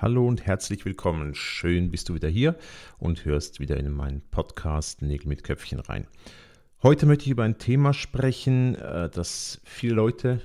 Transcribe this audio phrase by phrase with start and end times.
[0.00, 1.34] Hallo und herzlich willkommen.
[1.34, 2.54] Schön bist du wieder hier
[2.98, 6.06] und hörst wieder in meinen Podcast Nägel mit Köpfchen rein.
[6.84, 10.40] Heute möchte ich über ein Thema sprechen, äh, das viele Leute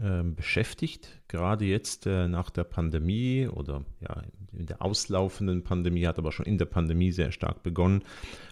[0.00, 6.18] ähm, beschäftigt, gerade jetzt äh, nach der Pandemie oder ja, in der auslaufenden Pandemie, hat
[6.18, 8.04] aber schon in der Pandemie sehr stark begonnen,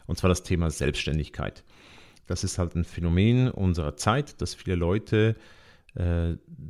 [0.09, 1.63] und zwar das Thema Selbstständigkeit.
[2.27, 5.62] Das ist halt ein Phänomen unserer Zeit, dass viele Leute äh,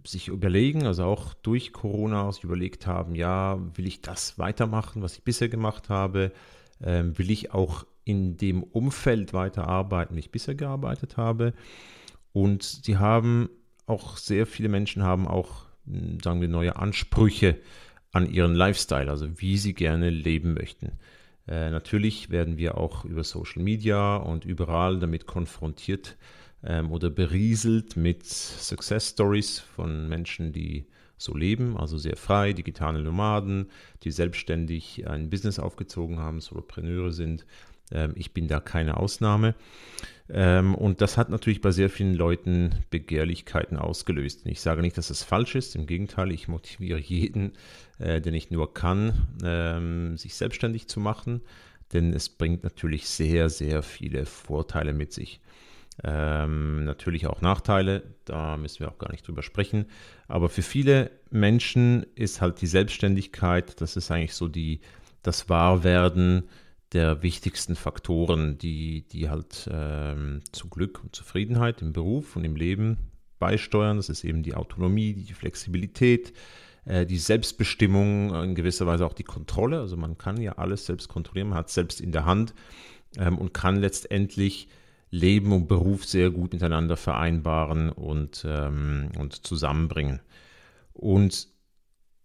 [0.05, 5.15] sich überlegen, also auch durch Corona sich überlegt haben, ja, will ich das weitermachen, was
[5.15, 6.33] ich bisher gemacht habe?
[6.83, 11.53] Ähm, will ich auch in dem Umfeld weiterarbeiten, wie ich bisher gearbeitet habe?
[12.33, 13.49] Und sie haben
[13.87, 17.59] auch sehr viele Menschen haben auch, hm, sagen wir, neue Ansprüche
[18.11, 20.99] an ihren Lifestyle, also wie sie gerne leben möchten.
[21.47, 26.17] Äh, natürlich werden wir auch über Social Media und überall damit konfrontiert
[26.65, 33.01] ähm, oder berieselt mit Success Stories von Menschen, die so leben, also sehr frei, digitale
[33.01, 33.71] Nomaden,
[34.03, 37.47] die selbstständig ein Business aufgezogen haben, Solopreneure sind.
[37.93, 39.55] Ähm, ich bin da keine Ausnahme.
[40.29, 44.43] Ähm, und das hat natürlich bei sehr vielen Leuten Begehrlichkeiten ausgelöst.
[44.45, 47.53] Ich sage nicht, dass es falsch ist, im Gegenteil, ich motiviere jeden,
[47.99, 51.43] äh, der nicht nur kann, ähm, sich selbstständig zu machen,
[51.93, 55.41] denn es bringt natürlich sehr, sehr viele Vorteile mit sich.
[56.03, 59.87] Ähm, natürlich auch Nachteile, da müssen wir auch gar nicht drüber sprechen.
[60.27, 64.81] Aber für viele Menschen ist halt die Selbstständigkeit, das ist eigentlich so die,
[65.23, 66.49] das Wahrwerden
[66.93, 72.57] der wichtigsten Faktoren, die, die halt ähm, zu Glück und Zufriedenheit im Beruf und im
[72.57, 72.99] Leben
[73.39, 73.97] beisteuern.
[73.97, 76.33] Das ist eben die Autonomie, die Flexibilität,
[76.85, 79.81] äh, die Selbstbestimmung, in gewisser Weise auch die Kontrolle.
[79.81, 82.55] Also man kann ja alles selbst kontrollieren, man hat es selbst in der Hand
[83.19, 84.69] ähm, und kann letztendlich
[85.13, 90.21] Leben und Beruf sehr gut miteinander vereinbaren und, ähm, und zusammenbringen.
[90.95, 91.49] Und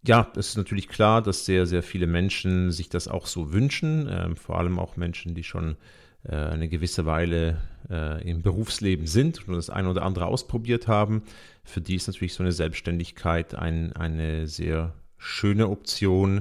[0.06, 4.08] ja, es ist natürlich klar, dass sehr, sehr viele Menschen sich das auch so wünschen,
[4.08, 5.76] äh, vor allem auch Menschen, die schon
[6.24, 7.58] äh, eine gewisse Weile
[7.90, 11.24] äh, im Berufsleben sind und das eine oder andere ausprobiert haben.
[11.64, 16.40] Für die ist natürlich so eine Selbstständigkeit ein, eine sehr schöne Option,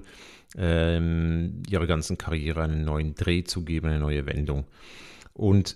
[0.57, 4.65] ähm, ihrer ganzen Karriere einen neuen Dreh zu geben, eine neue Wendung.
[5.33, 5.75] Und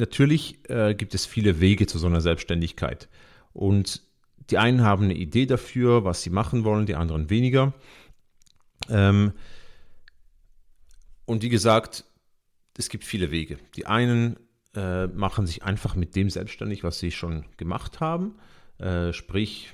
[0.00, 3.08] natürlich äh, gibt es viele Wege zu so einer Selbstständigkeit.
[3.52, 4.02] Und
[4.50, 7.72] die einen haben eine Idee dafür, was sie machen wollen, die anderen weniger.
[8.88, 9.32] Ähm,
[11.24, 12.04] und wie gesagt,
[12.76, 13.58] es gibt viele Wege.
[13.76, 14.36] Die einen
[14.74, 18.36] äh, machen sich einfach mit dem selbstständig, was sie schon gemacht haben.
[18.78, 19.70] Äh, sprich,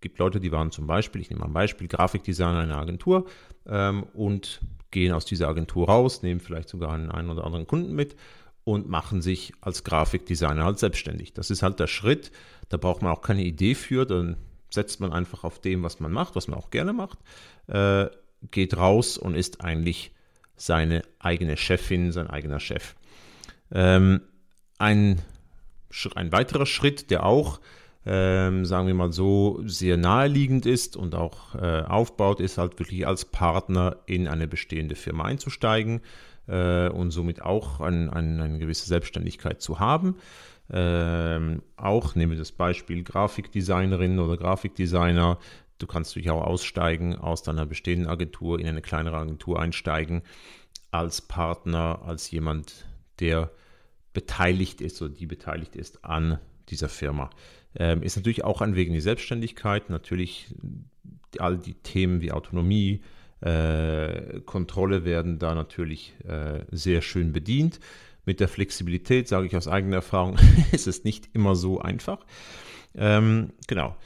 [0.00, 3.26] gibt Leute, die waren zum Beispiel, ich nehme mal ein Beispiel, Grafikdesigner in einer Agentur
[3.66, 4.60] ähm, und
[4.90, 8.16] gehen aus dieser Agentur raus, nehmen vielleicht sogar einen, einen oder anderen Kunden mit
[8.66, 11.32] und machen sich als Grafikdesigner halt selbstständig.
[11.32, 12.32] Das ist halt der Schritt.
[12.68, 14.04] Da braucht man auch keine Idee für.
[14.06, 14.36] Dann
[14.70, 17.20] setzt man einfach auf dem, was man macht, was man auch gerne macht,
[17.68, 18.06] äh,
[18.50, 20.10] geht raus und ist eigentlich
[20.56, 22.96] seine eigene Chefin, sein eigener Chef.
[23.70, 24.22] Ähm,
[24.78, 25.22] ein,
[26.16, 27.60] ein weiterer Schritt, der auch,
[28.04, 33.06] ähm, sagen wir mal so, sehr naheliegend ist und auch äh, aufbaut, ist halt wirklich
[33.06, 36.00] als Partner in eine bestehende Firma einzusteigen
[36.48, 40.16] äh, und somit auch ein, ein, eine gewisse Selbstständigkeit zu haben.
[40.70, 45.38] Ähm, auch nehmen wir das Beispiel Grafikdesignerin oder Grafikdesigner.
[45.78, 50.22] Du kannst natürlich auch aussteigen aus deiner bestehenden Agentur in eine kleinere Agentur einsteigen
[50.90, 52.86] als Partner, als jemand,
[53.20, 53.50] der
[54.12, 56.38] beteiligt ist oder die beteiligt ist an
[56.68, 57.30] dieser Firma.
[57.74, 59.90] Ähm, ist natürlich auch ein Weg in die Selbstständigkeit.
[59.90, 60.54] Natürlich
[61.38, 63.02] all die Themen wie Autonomie,
[63.40, 67.80] äh, Kontrolle werden da natürlich äh, sehr schön bedient.
[68.24, 70.36] Mit der Flexibilität, sage ich aus eigener Erfahrung,
[70.72, 72.24] ist es nicht immer so einfach.
[72.94, 73.96] Ähm, genau.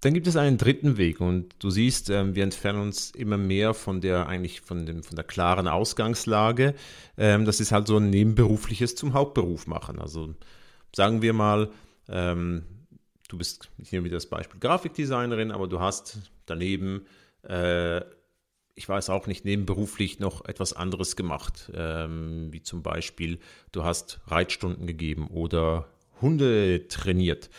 [0.00, 3.72] Dann gibt es einen dritten Weg und du siehst, ähm, wir entfernen uns immer mehr
[3.72, 6.74] von der eigentlich von, dem, von der klaren Ausgangslage.
[7.16, 10.00] Ähm, das ist halt so ein nebenberufliches zum Hauptberuf machen.
[10.00, 10.34] Also
[10.92, 11.70] sagen wir mal,
[12.08, 12.64] ähm,
[13.28, 17.06] du bist, nehme wieder das Beispiel Grafikdesignerin, aber du hast daneben
[17.44, 18.00] äh,
[18.74, 23.38] ich weiß auch nicht, nebenberuflich noch etwas anderes gemacht, ähm, wie zum Beispiel,
[23.70, 25.88] du hast Reitstunden gegeben oder
[26.20, 27.50] Hunde trainiert.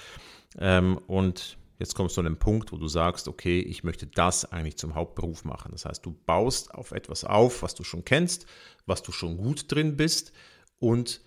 [0.58, 4.52] Ähm, und jetzt kommst du an den Punkt, wo du sagst, okay, ich möchte das
[4.52, 5.72] eigentlich zum Hauptberuf machen.
[5.72, 8.48] Das heißt, du baust auf etwas auf, was du schon kennst,
[8.86, 10.34] was du schon gut drin bist
[10.80, 11.22] und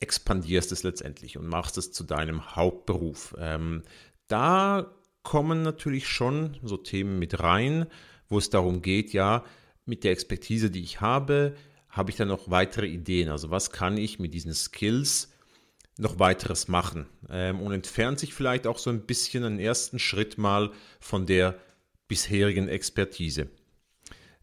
[0.00, 3.34] expandierst es letztendlich und machst es zu deinem Hauptberuf.
[3.38, 3.82] Ähm,
[4.28, 7.86] da kommen natürlich schon so Themen mit rein,
[8.34, 9.44] wo es darum geht, ja,
[9.86, 11.54] mit der Expertise, die ich habe,
[11.88, 13.28] habe ich dann noch weitere Ideen.
[13.28, 15.32] Also was kann ich mit diesen Skills
[15.98, 17.06] noch weiteres machen?
[17.30, 21.56] Ähm, und entfernt sich vielleicht auch so ein bisschen einen ersten Schritt mal von der
[22.08, 23.46] bisherigen Expertise.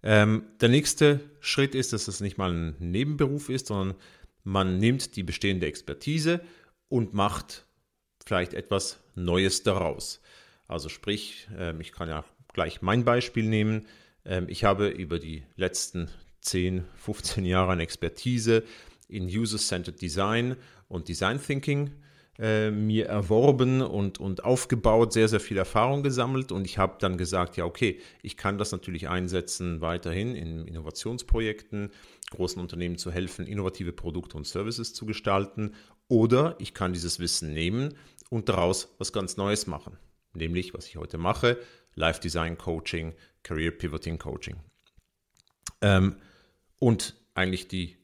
[0.03, 3.97] Ähm, der nächste Schritt ist, dass es nicht mal ein Nebenberuf ist, sondern
[4.45, 6.39] man nimmt die bestehende Expertise
[6.87, 7.65] und macht
[8.25, 10.21] vielleicht etwas Neues daraus.
[10.65, 12.23] Also sprich, ähm, ich kann ja
[12.53, 13.87] gleich mein Beispiel nehmen.
[14.25, 16.09] Ähm, ich habe über die letzten
[16.41, 18.63] 10, 15 Jahre an Expertise
[19.07, 20.55] in User-Centered Design
[20.87, 21.91] und Design Thinking
[22.39, 26.51] äh, mir erworben und, und aufgebaut, sehr, sehr viel Erfahrung gesammelt.
[26.51, 31.91] Und ich habe dann gesagt, ja, okay, ich kann das natürlich einsetzen weiterhin in Innovationsprojekten,
[32.31, 35.75] großen Unternehmen zu helfen, innovative Produkte und Services zu gestalten.
[36.07, 37.93] Oder ich kann dieses Wissen nehmen
[38.29, 39.97] und daraus was ganz Neues machen,
[40.33, 41.57] nämlich was ich heute mache,
[41.95, 44.57] Life Design Coaching, Career Pivoting Coaching.
[45.81, 46.15] Ähm,
[46.79, 47.97] und eigentlich die,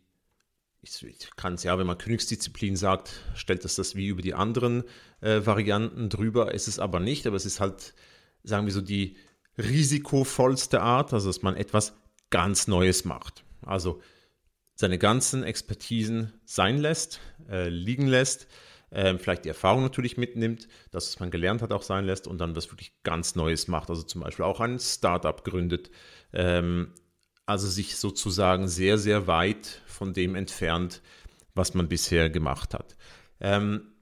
[0.81, 4.83] ich, kann es ja, wenn man Königsdisziplin sagt, stellt das das wie über die anderen
[5.21, 6.53] äh, Varianten drüber.
[6.53, 7.93] ist Es aber nicht, aber es ist halt,
[8.43, 9.17] sagen wir so, die
[9.57, 11.93] risikovollste Art, also dass man etwas
[12.29, 13.43] ganz Neues macht.
[13.65, 14.01] Also
[14.75, 17.19] seine ganzen Expertisen sein lässt,
[17.49, 18.47] äh, liegen lässt,
[18.91, 22.37] ähm, vielleicht die Erfahrung natürlich mitnimmt, das, was man gelernt hat, auch sein lässt und
[22.39, 23.89] dann was wirklich ganz Neues macht.
[23.89, 25.91] Also zum Beispiel auch ein Startup gründet.
[26.33, 26.93] Ähm,
[27.45, 31.01] also sich sozusagen sehr, sehr weit von dem entfernt,
[31.53, 32.95] was man bisher gemacht hat.
[33.39, 33.93] Ähm,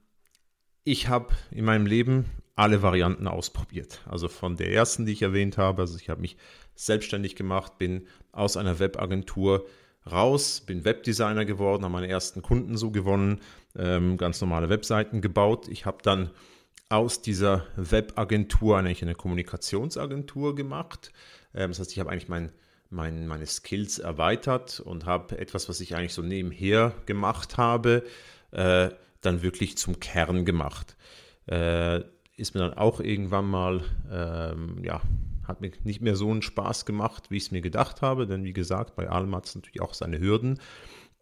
[0.84, 4.00] ich habe in meinem Leben alle Varianten ausprobiert.
[4.06, 6.36] Also von der ersten, die ich erwähnt habe, also ich habe mich
[6.74, 9.66] selbstständig gemacht, bin aus einer Webagentur
[10.10, 13.40] raus, bin Webdesigner geworden, habe meine ersten Kunden so gewonnen,
[13.76, 15.68] ähm, ganz normale Webseiten gebaut.
[15.68, 16.30] Ich habe dann
[16.88, 21.12] aus dieser Webagentur eigentlich eine Kommunikationsagentur gemacht.
[21.54, 22.52] Ähm, das heißt, ich habe eigentlich mein,
[22.90, 28.04] mein, meine Skills erweitert und habe etwas, was ich eigentlich so nebenher gemacht habe,
[28.52, 30.96] äh, dann wirklich zum Kern gemacht.
[31.46, 32.02] Äh,
[32.36, 35.00] ist mir dann auch irgendwann mal, ähm, ja,
[35.48, 38.44] hat mir nicht mehr so einen Spaß gemacht, wie ich es mir gedacht habe, denn
[38.44, 40.60] wie gesagt, bei allem hat es natürlich auch seine Hürden.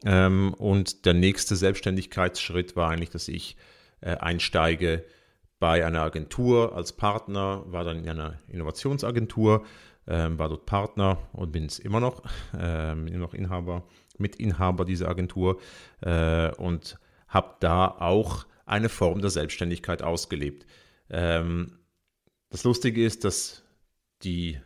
[0.04, 3.56] Ähm, und der nächste Selbstständigkeitsschritt war eigentlich, dass ich
[4.00, 5.04] äh, einsteige
[5.58, 9.64] bei einer Agentur als Partner, war dann in einer Innovationsagentur,
[10.06, 12.22] ähm, war dort Partner und bin es immer noch,
[12.58, 13.84] ähm, immer noch Inhaber,
[14.18, 15.60] Mitinhaber dieser Agentur
[16.02, 16.98] äh, und
[17.28, 20.66] habe da auch eine Form der Selbstständigkeit ausgelebt.
[21.10, 21.78] Ähm,
[22.50, 23.63] das Lustige ist, dass
[24.24, 24.58] die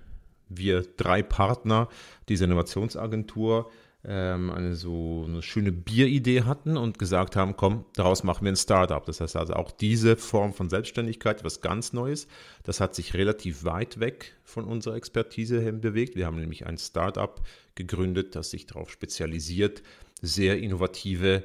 [0.48, 1.88] wir drei Partner
[2.28, 3.70] dieser Innovationsagentur
[4.04, 8.56] ähm, eine so eine schöne Bieridee hatten und gesagt haben, komm, daraus machen wir ein
[8.56, 9.04] Startup.
[9.04, 12.28] Das heißt also auch diese Form von Selbstständigkeit, was ganz Neues,
[12.62, 16.14] das hat sich relativ weit weg von unserer Expertise hin bewegt.
[16.14, 17.40] Wir haben nämlich ein Startup
[17.74, 19.82] gegründet, das sich darauf spezialisiert,
[20.22, 21.44] sehr innovative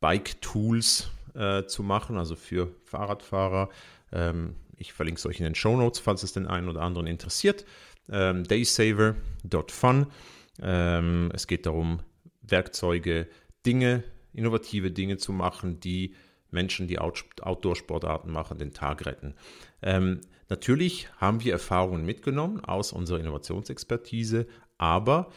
[0.00, 3.68] Bike-Tools äh, zu machen, also für Fahrradfahrer.
[4.12, 7.06] Ähm, ich verlinke es euch in den Show Notes, falls es den einen oder anderen
[7.06, 7.66] interessiert.
[8.10, 10.06] Ähm, daysaver.fun.
[10.62, 12.00] Ähm, es geht darum,
[12.40, 13.28] Werkzeuge,
[13.66, 16.14] Dinge, innovative Dinge zu machen, die
[16.50, 19.34] Menschen, die Outdoor-Sportarten machen, den Tag retten.
[19.82, 24.46] Ähm, natürlich haben wir Erfahrungen mitgenommen aus unserer Innovationsexpertise,
[24.78, 25.30] aber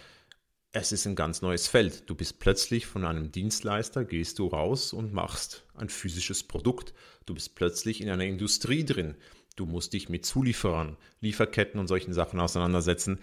[0.74, 2.10] es ist ein ganz neues Feld.
[2.10, 6.96] Du bist plötzlich von einem Dienstleister, gehst du raus und machst ein physisches Produkt.
[7.27, 9.13] Du bist plötzlich in einer Industrie drin.
[9.56, 13.20] Du musst dich mit Zulieferern, Lieferketten und solchen Sachen auseinandersetzen.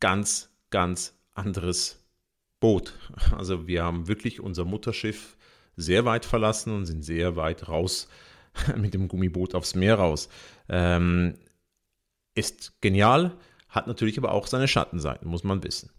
[0.00, 2.02] Ganz, ganz anderes
[2.58, 2.94] Boot.
[3.36, 5.36] Also wir haben wirklich unser Mutterschiff
[5.76, 8.08] sehr weit verlassen und sind sehr weit raus
[8.76, 10.30] mit dem Gummiboot aufs Meer raus.
[10.70, 11.34] Ähm,
[12.34, 13.36] ist genial,
[13.68, 15.90] hat natürlich aber auch seine Schattenseiten, muss man wissen.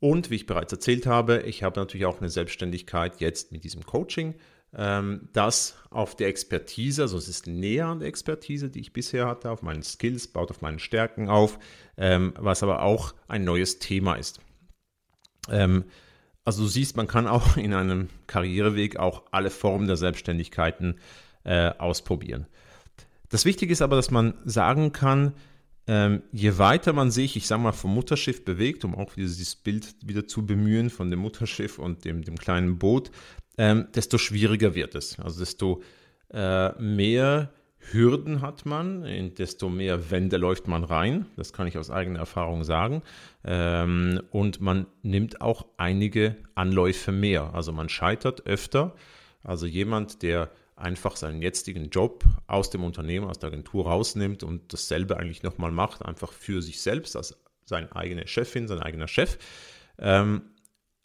[0.00, 3.84] Und wie ich bereits erzählt habe, ich habe natürlich auch eine Selbstständigkeit jetzt mit diesem
[3.84, 4.34] Coaching,
[4.74, 9.26] ähm, das auf der Expertise, also es ist näher an der Expertise, die ich bisher
[9.26, 11.58] hatte, auf meinen Skills, baut auf meinen Stärken auf,
[11.96, 14.40] ähm, was aber auch ein neues Thema ist.
[15.50, 15.84] Ähm,
[16.44, 20.98] also du siehst, man kann auch in einem Karriereweg auch alle Formen der Selbstständigkeiten
[21.44, 22.46] äh, ausprobieren.
[23.30, 25.34] Das Wichtige ist aber, dass man sagen kann,
[25.88, 29.96] ähm, je weiter man sich, ich sage mal, vom Mutterschiff bewegt, um auch dieses Bild
[30.04, 33.10] wieder zu bemühen von dem Mutterschiff und dem, dem kleinen Boot,
[33.56, 35.18] ähm, desto schwieriger wird es.
[35.18, 35.82] Also desto
[36.30, 41.24] äh, mehr Hürden hat man, desto mehr Wände läuft man rein.
[41.36, 43.02] Das kann ich aus eigener Erfahrung sagen.
[43.44, 47.54] Ähm, und man nimmt auch einige Anläufe mehr.
[47.54, 48.94] Also man scheitert öfter.
[49.42, 54.72] Also jemand, der einfach seinen jetzigen Job aus dem Unternehmen, aus der Agentur rausnimmt und
[54.72, 59.38] dasselbe eigentlich nochmal macht, einfach für sich selbst, als seine eigene Chefin, sein eigener Chef,
[59.98, 60.42] ähm,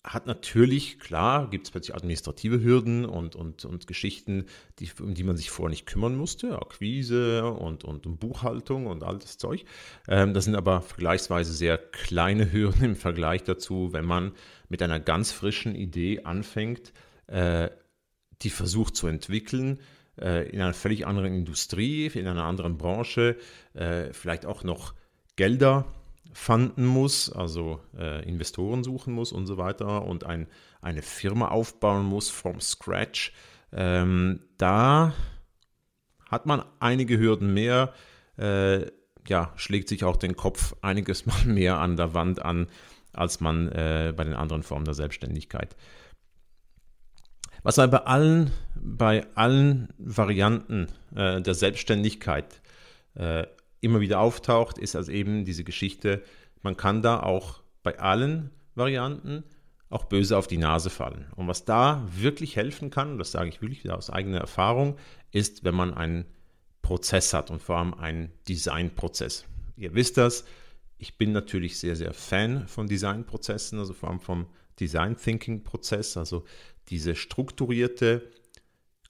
[0.03, 4.47] hat natürlich, klar, gibt es plötzlich administrative Hürden und, und, und Geschichten,
[4.79, 9.03] die, um die man sich vorher nicht kümmern musste, Akquise und, und, und Buchhaltung und
[9.03, 9.63] all das Zeug.
[10.09, 14.33] Ähm, das sind aber vergleichsweise sehr kleine Hürden im Vergleich dazu, wenn man
[14.67, 16.91] mit einer ganz frischen Idee anfängt,
[17.27, 17.69] äh,
[18.43, 19.79] die versucht zu entwickeln,
[20.19, 23.37] äh, in einer völlig anderen Industrie, in einer anderen Branche,
[23.73, 24.93] äh, vielleicht auch noch
[25.35, 25.85] Gelder
[26.33, 30.47] fanden muss, also äh, Investoren suchen muss und so weiter und ein,
[30.81, 33.33] eine Firma aufbauen muss from scratch,
[33.71, 35.13] ähm, da
[36.29, 37.93] hat man einige Hürden mehr,
[38.35, 42.65] ja, schlägt sich auch den Kopf einiges Mal mehr an der Wand an,
[43.11, 45.75] als man bei den anderen Formen der Selbstständigkeit.
[47.63, 52.61] Was aber bei allen, bei allen Varianten äh, der Selbstständigkeit
[53.15, 53.45] äh,
[53.79, 56.21] immer wieder auftaucht, ist also eben diese Geschichte,
[56.61, 59.43] man kann da auch bei allen Varianten
[59.89, 61.27] auch böse auf die Nase fallen.
[61.35, 64.97] Und was da wirklich helfen kann, das sage ich wirklich wieder aus eigener Erfahrung,
[65.31, 66.25] ist, wenn man einen
[66.81, 69.45] Prozess hat und vor allem einen Designprozess.
[69.77, 70.45] Ihr wisst das,
[70.97, 74.47] ich bin natürlich sehr, sehr Fan von Designprozessen, also vor allem vom
[74.79, 76.45] Design Thinking Prozess, also
[76.89, 78.29] diese strukturierte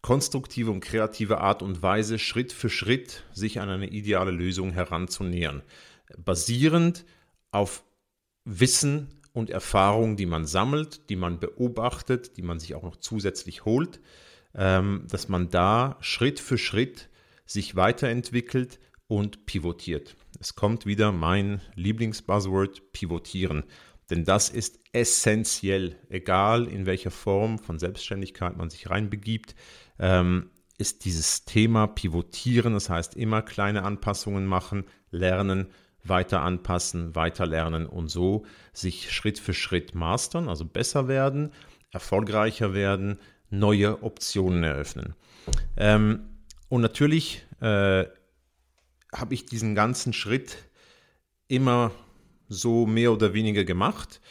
[0.01, 5.63] konstruktive und kreative Art und Weise, Schritt für Schritt sich an eine ideale Lösung heranzunähern.
[6.17, 7.05] Basierend
[7.51, 7.83] auf
[8.43, 13.65] Wissen und Erfahrung, die man sammelt, die man beobachtet, die man sich auch noch zusätzlich
[13.65, 14.01] holt,
[14.55, 17.09] ähm, dass man da Schritt für Schritt
[17.45, 20.15] sich weiterentwickelt und pivotiert.
[20.39, 23.63] Es kommt wieder mein Lieblingsbuzzword, pivotieren.
[24.09, 29.55] Denn das ist essentiell, egal in welcher Form von Selbstständigkeit man sich reinbegibt
[29.99, 35.67] ähm, ist dieses Thema Pivotieren, das heißt immer kleine Anpassungen machen, lernen,
[36.03, 41.51] weiter anpassen, weiter lernen und so sich Schritt für Schritt mastern, also besser werden,
[41.91, 43.19] erfolgreicher werden,
[43.49, 45.15] neue Optionen eröffnen.
[45.77, 46.27] Ähm,
[46.69, 48.05] und natürlich äh,
[49.13, 50.57] habe ich diesen ganzen Schritt
[51.47, 51.91] immer
[52.53, 54.21] so mehr oder weniger gemacht,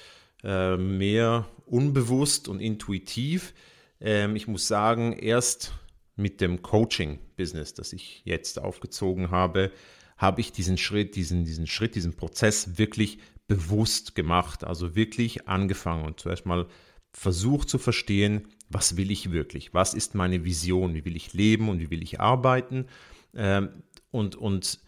[0.45, 3.55] äh, mehr unbewusst und intuitiv.
[4.01, 5.73] Ähm, ich muss sagen, erst
[6.17, 9.73] mit dem Coaching-Business, das ich jetzt aufgezogen habe,
[10.17, 14.65] habe ich diesen Schritt, diesen, diesen Schritt, diesen Prozess wirklich bewusst gemacht.
[14.65, 16.67] Also wirklich angefangen und zuerst mal
[17.13, 19.75] versucht zu verstehen, was will ich wirklich?
[19.75, 20.95] Was ist meine Vision?
[20.95, 22.87] Wie will ich leben und wie will ich arbeiten?
[23.35, 24.81] Ähm, und, und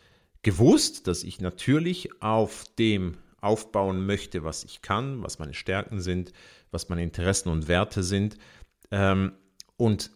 [0.42, 6.32] gewusst, dass ich natürlich auf dem aufbauen möchte, was ich kann, was meine Stärken sind,
[6.70, 8.36] was meine Interessen und Werte sind,
[8.90, 9.32] ähm,
[9.76, 10.10] und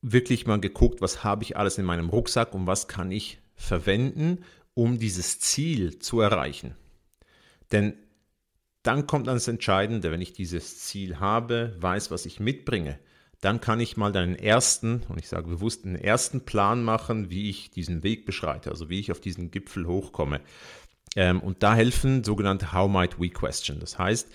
[0.00, 4.44] wirklich mal geguckt, was habe ich alles in meinem Rucksack und was kann ich verwenden,
[4.74, 6.74] um dieses Ziel zu erreichen.
[7.72, 7.94] Denn
[8.82, 12.98] dann kommt dann das Entscheidende, wenn ich dieses Ziel habe, weiß, was ich mitbringe,
[13.40, 17.50] dann kann ich mal einen ersten, und ich sage bewusst, einen ersten Plan machen, wie
[17.50, 20.40] ich diesen Weg beschreite, also wie ich auf diesen Gipfel hochkomme.
[21.16, 23.80] Ähm, und da helfen sogenannte How might we question.
[23.80, 24.28] Das heißt,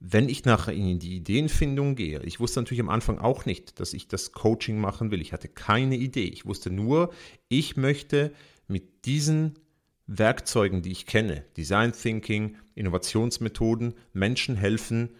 [0.00, 3.94] wenn ich nachher in die Ideenfindung gehe, ich wusste natürlich am Anfang auch nicht, dass
[3.94, 5.20] ich das Coaching machen will.
[5.20, 6.26] Ich hatte keine Idee.
[6.26, 7.12] Ich wusste nur,
[7.48, 8.32] ich möchte
[8.68, 9.58] mit diesen
[10.06, 15.10] Werkzeugen, die ich kenne, Design Thinking, Innovationsmethoden, Menschen helfen,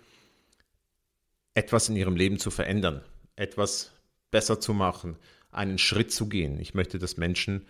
[1.55, 3.03] etwas in ihrem Leben zu verändern,
[3.37, 3.93] etwas
[4.31, 5.17] besser zu machen,
[5.51, 6.61] einen Schritt zu gehen.
[6.61, 7.67] Ich möchte, dass Menschen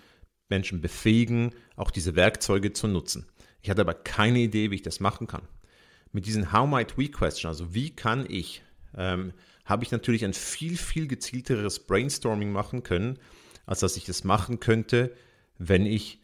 [0.49, 3.27] Menschen befähigen, auch diese Werkzeuge zu nutzen.
[3.63, 5.43] Ich hatte aber keine Idee, wie ich das machen kann
[6.13, 8.63] mit diesen How might we question, also wie kann ich,
[8.97, 9.33] ähm,
[9.65, 13.19] habe ich natürlich ein viel, viel gezielteres Brainstorming machen können,
[13.67, 15.13] als dass ich das machen könnte,
[15.59, 16.21] wenn ich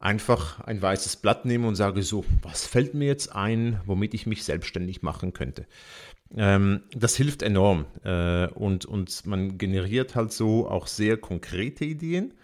[0.00, 4.26] einfach ein weißes Blatt nehme und sage so, was fällt mir jetzt ein, womit ich
[4.26, 5.66] mich selbstständig machen könnte.
[6.34, 12.34] Ähm, das hilft enorm äh, und, und man generiert halt so auch sehr konkrete Ideen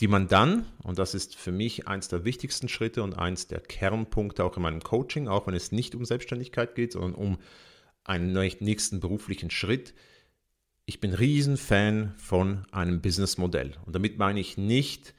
[0.00, 3.60] die man dann, und das ist für mich eins der wichtigsten Schritte und eins der
[3.60, 7.38] Kernpunkte auch in meinem Coaching, auch wenn es nicht um Selbstständigkeit geht, sondern um
[8.04, 9.94] einen nächsten beruflichen Schritt.
[10.86, 13.74] Ich bin Riesenfan von einem Businessmodell.
[13.84, 15.14] Und damit meine ich nicht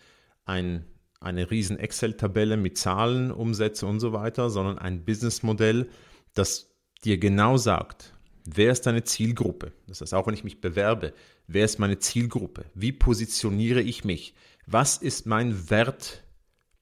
[0.45, 0.85] ein,
[1.19, 5.89] eine riesen Excel-Tabelle mit Zahlen, Umsätze und so weiter, sondern ein Businessmodell,
[6.33, 6.71] das
[7.03, 8.13] dir genau sagt,
[8.45, 9.73] wer ist deine Zielgruppe?
[9.87, 11.13] Das heißt, auch wenn ich mich bewerbe,
[11.47, 12.65] wer ist meine Zielgruppe?
[12.73, 14.33] Wie positioniere ich mich?
[14.71, 16.23] Was ist mein Wert,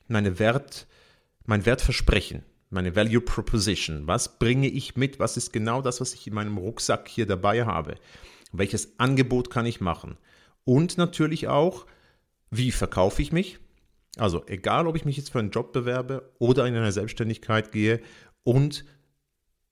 [0.10, 0.88] meine Wert,
[1.46, 4.08] mein Wertversprechen, meine Value Proposition?
[4.08, 5.20] Was bringe ich mit?
[5.22, 7.96] Was ist genau das, was ich in meinem Rucksack hier dabei habe?
[8.51, 10.17] Welches Angebot kann ich machen?
[10.65, 11.86] Und natürlich auch,
[12.51, 13.58] wie verkaufe ich mich?
[14.17, 18.01] Also egal, ob ich mich jetzt für einen Job bewerbe oder in eine Selbstständigkeit gehe
[18.44, 18.84] und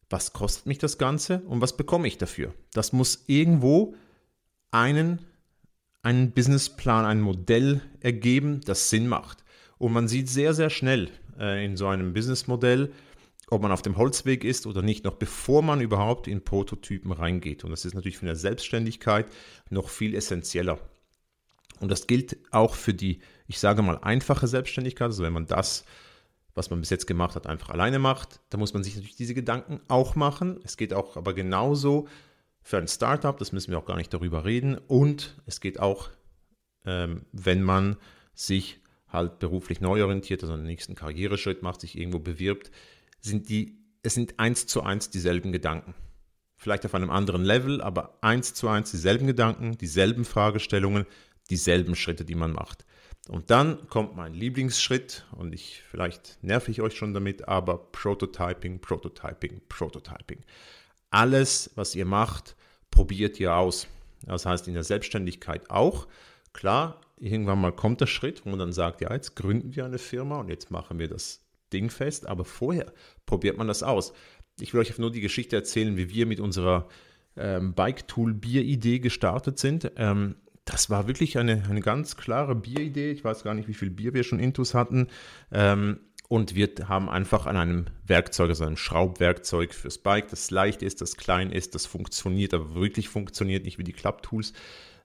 [0.10, 2.54] was kostet mich das Ganze und was bekomme ich dafür?
[2.72, 3.94] Das muss irgendwo
[4.72, 5.20] einen,
[6.06, 9.44] einen Businessplan, ein Modell ergeben, das Sinn macht.
[9.80, 11.10] Und man sieht sehr, sehr schnell
[11.40, 12.92] äh, in so einem Businessmodell,
[13.50, 17.64] ob man auf dem Holzweg ist oder nicht, noch bevor man überhaupt in Prototypen reingeht.
[17.64, 19.26] Und das ist natürlich für eine Selbstständigkeit
[19.72, 20.80] noch viel essentieller.
[21.80, 25.08] Und das gilt auch für die, ich sage mal, einfache Selbstständigkeit.
[25.08, 25.86] Also wenn man das,
[26.54, 29.34] was man bis jetzt gemacht hat, einfach alleine macht, dann muss man sich natürlich diese
[29.34, 30.60] Gedanken auch machen.
[30.64, 32.08] Es geht auch aber genauso
[32.66, 34.76] für ein Startup, das müssen wir auch gar nicht darüber reden.
[34.88, 36.10] Und es geht auch,
[36.84, 37.96] ähm, wenn man
[38.34, 42.72] sich halt beruflich neu orientiert, also einen nächsten Karriereschritt macht, sich irgendwo bewirbt,
[43.22, 45.94] sind die, es sind eins zu eins dieselben Gedanken.
[46.58, 51.06] Vielleicht auf einem anderen Level, aber eins zu eins dieselben Gedanken, dieselben Fragestellungen,
[51.52, 52.84] dieselben Schritte, die man macht.
[53.28, 58.80] Und dann kommt mein Lieblingsschritt und ich vielleicht nerv ich euch schon damit, aber Prototyping,
[58.80, 60.40] Prototyping, Prototyping.
[61.16, 62.58] Alles, was ihr macht,
[62.92, 63.88] probiert ihr aus.
[64.26, 66.08] Das heißt in der Selbstständigkeit auch.
[66.52, 69.98] Klar, irgendwann mal kommt der Schritt, wo man dann sagt, ja, jetzt gründen wir eine
[69.98, 71.40] Firma und jetzt machen wir das
[71.72, 72.92] Ding fest, aber vorher
[73.26, 74.12] probiert man das aus.
[74.60, 76.90] Ich will euch nur die Geschichte erzählen, wie wir mit unserer
[77.38, 79.90] ähm, Bike-Tool-Bier-Idee gestartet sind.
[79.96, 83.12] Ähm, das war wirklich eine, eine ganz klare Bieridee.
[83.12, 85.08] Ich weiß gar nicht, wie viel Bier wir schon intus hatten.
[85.50, 90.82] Ähm, und wir haben einfach an einem Werkzeug, also einem Schraubwerkzeug fürs Bike, das leicht
[90.82, 94.54] ist, das klein ist, das funktioniert, aber wirklich funktioniert, nicht wie die Klapptools,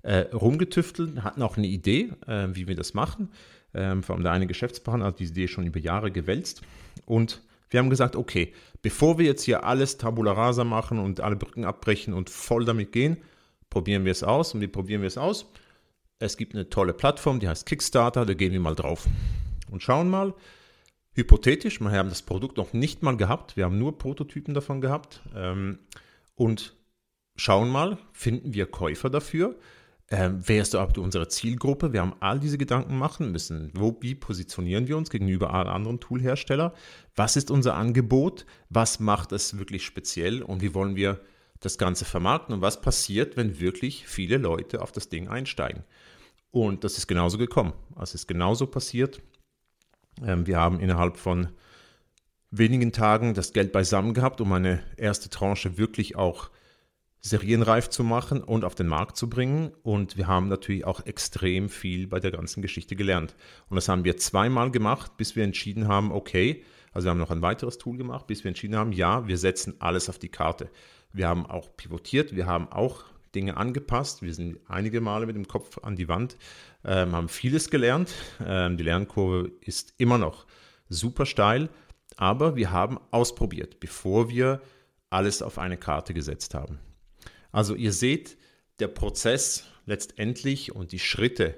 [0.03, 3.31] äh, rumgetüftelt, hatten auch eine Idee, äh, wie wir das machen.
[3.75, 6.63] Ähm, vor allem der eine Geschäftspartner hat diese Idee schon über Jahre gewälzt.
[7.05, 11.37] Und wir haben gesagt, okay, bevor wir jetzt hier alles Tabula Rasa machen und alle
[11.37, 13.19] Brücken abbrechen und voll damit gehen,
[13.69, 14.55] probieren wir es aus.
[14.55, 15.47] Und wie probieren wir es aus?
[16.19, 19.07] Es gibt eine tolle Plattform, die heißt Kickstarter, da gehen wir mal drauf
[19.71, 20.35] und schauen mal.
[21.21, 25.23] Hypothetisch, wir haben das Produkt noch nicht mal gehabt, wir haben nur Prototypen davon gehabt
[25.35, 25.79] ähm,
[26.35, 26.77] und
[27.37, 29.57] schauen mal, finden wir Käufer dafür?
[30.09, 31.93] Ähm, wer ist überhaupt unsere Zielgruppe?
[31.93, 33.71] Wir haben all diese Gedanken machen müssen.
[33.75, 36.73] Wo, wie positionieren wir uns gegenüber allen anderen Toolherstellern?
[37.15, 38.45] Was ist unser Angebot?
[38.71, 40.43] Was macht es wirklich speziell?
[40.43, 41.21] Und wie wollen wir
[41.61, 45.85] das Ganze vermarkten und was passiert, wenn wirklich viele Leute auf das Ding einsteigen.
[46.51, 47.75] Und das ist genauso gekommen.
[48.01, 49.21] Es ist genauso passiert.
[50.25, 51.49] Ähm, wir haben innerhalb von
[52.51, 56.51] wenigen Tagen das Geld beisammen gehabt, um eine erste Tranche wirklich auch
[57.23, 59.73] serienreif zu machen und auf den Markt zu bringen.
[59.83, 63.37] Und wir haben natürlich auch extrem viel bei der ganzen Geschichte gelernt.
[63.69, 67.31] Und das haben wir zweimal gemacht, bis wir entschieden haben, okay, also wir haben noch
[67.31, 70.71] ein weiteres Tool gemacht, bis wir entschieden haben, ja, wir setzen alles auf die Karte.
[71.13, 74.23] Wir haben auch pivotiert, wir haben auch Dinge angepasst.
[74.23, 76.37] Wir sind einige Male mit dem Kopf an die Wand,
[76.85, 78.13] ähm, haben vieles gelernt.
[78.45, 80.47] Ähm, die Lernkurve ist immer noch
[80.89, 81.69] super steil,
[82.17, 84.61] aber wir haben ausprobiert, bevor wir
[85.11, 86.79] alles auf eine Karte gesetzt haben.
[87.53, 88.37] Also ihr seht,
[88.79, 91.55] der Prozess letztendlich und die Schritte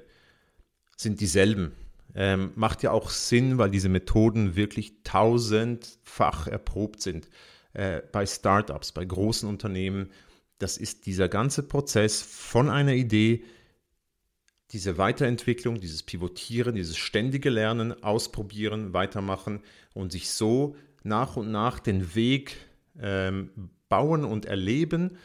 [0.96, 1.72] sind dieselben.
[2.14, 7.28] Ähm, macht ja auch Sinn, weil diese Methoden wirklich tausendfach erprobt sind
[7.72, 10.10] äh, bei Startups, bei großen Unternehmen.
[10.58, 13.44] Das ist dieser ganze Prozess von einer Idee,
[14.70, 19.60] diese Weiterentwicklung, dieses Pivotieren, dieses ständige Lernen, ausprobieren, weitermachen
[19.92, 22.56] und sich so nach und nach den Weg
[22.98, 23.50] ähm,
[23.88, 25.18] bauen und erleben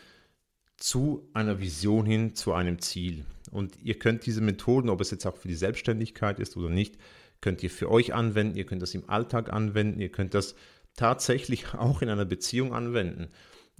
[0.75, 3.25] zu einer Vision hin, zu einem Ziel.
[3.51, 6.97] Und ihr könnt diese Methoden, ob es jetzt auch für die Selbstständigkeit ist oder nicht,
[7.41, 10.55] könnt ihr für euch anwenden, ihr könnt das im Alltag anwenden, ihr könnt das
[10.95, 13.29] tatsächlich auch in einer Beziehung anwenden.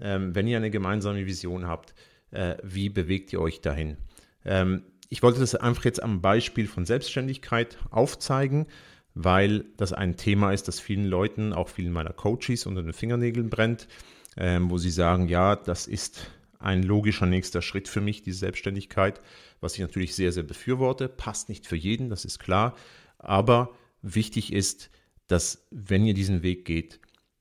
[0.02, 1.94] Ähm, wenn ihr eine gemeinsame Vision habt,
[2.32, 3.98] äh, wie bewegt ihr euch dahin?
[4.46, 8.68] Ähm, ich wollte das einfach jetzt am Beispiel von Selbstständigkeit aufzeigen,
[9.14, 13.50] weil das ein Thema ist, das vielen Leuten, auch vielen meiner Coaches unter den Fingernägeln
[13.50, 13.88] brennt,
[14.36, 16.30] ähm, wo sie sagen, ja, das ist
[16.60, 19.22] ein logischer nächster Schritt für mich, diese Selbstständigkeit,
[19.62, 21.08] was ich natürlich sehr, sehr befürworte.
[21.08, 22.76] Passt nicht für jeden, das ist klar.
[23.18, 24.90] Aber wichtig ist,
[25.28, 27.00] dass wenn ihr diesen Weg geht,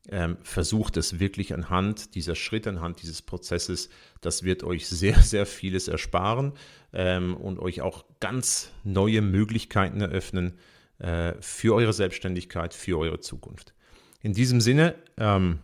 [0.08, 3.88] ähm, versucht es wirklich anhand dieser Schritte, anhand dieses Prozesses.
[4.20, 6.52] Das wird euch sehr, sehr vieles ersparen
[6.92, 10.58] ähm, und euch auch ganz neue Möglichkeiten eröffnen,
[10.98, 13.74] äh, für eure Selbstständigkeit, für eure Zukunft.
[14.22, 15.58] In diesem Sinne, ähm,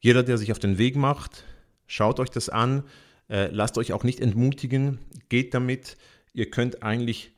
[0.00, 1.44] jeder, der sich auf den Weg macht,
[1.86, 2.84] schaut euch das an,
[3.30, 5.96] äh, lasst euch auch nicht entmutigen, geht damit.
[6.34, 7.32] Ihr könnt eigentlich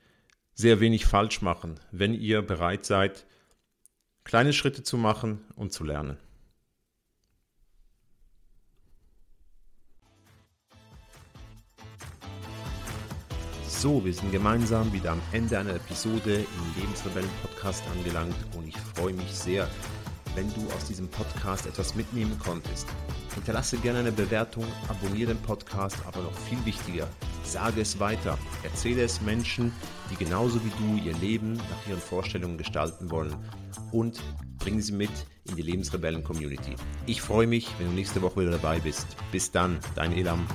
[0.54, 3.26] sehr wenig falsch machen, wenn ihr bereit seid,
[4.26, 6.18] kleine Schritte zu machen und zu lernen.
[13.68, 18.76] So, wir sind gemeinsam wieder am Ende einer Episode im Lebensrebellen Podcast angelangt und ich
[18.76, 19.68] freue mich sehr,
[20.34, 22.88] wenn du aus diesem Podcast etwas mitnehmen konntest.
[23.34, 27.06] Hinterlasse gerne eine Bewertung, abonniere den Podcast, aber noch viel wichtiger,
[27.48, 28.38] sage es weiter.
[28.62, 29.72] Erzähle es Menschen,
[30.10, 33.34] die genauso wie du ihr Leben nach ihren Vorstellungen gestalten wollen
[33.92, 34.20] und
[34.58, 35.10] bringe sie mit
[35.48, 36.74] in die Lebensrebellen-Community.
[37.06, 39.06] Ich freue mich, wenn du nächste Woche wieder dabei bist.
[39.32, 40.46] Bis dann, dein Elam.